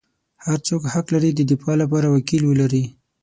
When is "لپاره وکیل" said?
1.83-2.43